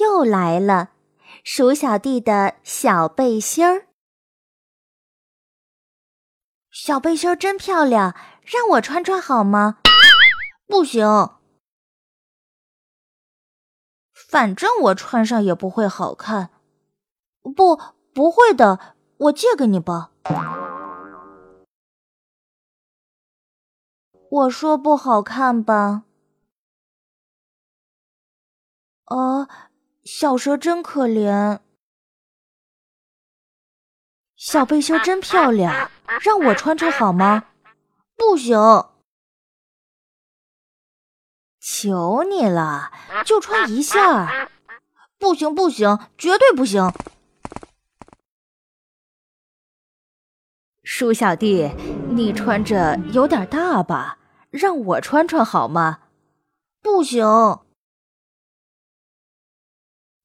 [0.00, 0.90] 又来了，
[1.42, 3.86] 鼠小弟的小背心儿。
[6.70, 9.78] 小背心儿真漂亮，让我穿穿好吗？
[10.66, 11.06] 不行，
[14.12, 16.50] 反正我穿上也不会好看。
[17.56, 17.80] 不，
[18.12, 20.10] 不会的，我借给你吧。
[24.34, 26.02] 我说不好看吧？
[29.04, 29.48] 哦，
[30.02, 31.60] 小蛇真可怜。
[34.34, 35.88] 小背心真漂亮，
[36.20, 37.44] 让我穿穿好吗？
[38.16, 38.58] 不行，
[41.60, 42.90] 求你了，
[43.24, 44.50] 就穿一下。
[45.16, 46.92] 不行不行，绝对不行。
[50.82, 51.70] 鼠小弟，
[52.10, 54.18] 你穿着有点大吧？
[54.54, 55.98] 让我穿穿好吗？
[56.80, 57.24] 不行，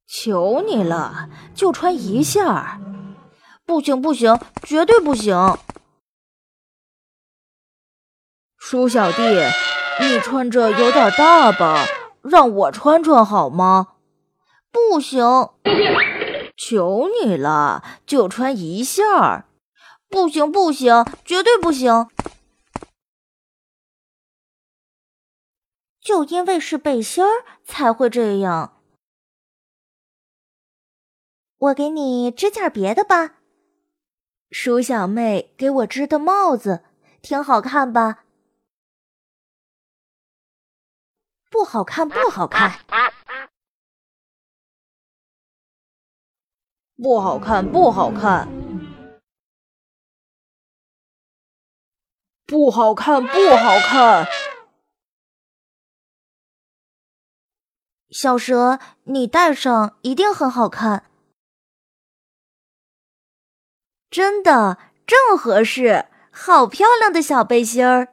[0.06, 2.80] 求你了，就穿一下。
[3.66, 5.58] 不行不行，绝对不行。
[8.56, 9.24] 鼠小弟，
[10.00, 11.88] 你穿着有点大吧？
[12.22, 13.94] 让我穿穿好吗？
[14.72, 15.26] 不行，
[16.56, 19.48] 求你了，就穿一下。
[20.08, 22.08] 不行不行，绝对不行。
[26.10, 28.82] 就因为是背心儿才会这样。
[31.60, 33.36] 我给你织件别的吧。
[34.50, 36.84] 鼠小妹给我织的帽子，
[37.22, 38.24] 挺好看吧？
[41.52, 42.80] 不好看，不好看，
[46.98, 48.48] 不好看，不好看，
[52.48, 54.26] 不好看，不好看。
[58.12, 61.04] 小蛇，你戴上一定很好看，
[64.10, 68.10] 真的正合适，好漂亮的小背心儿。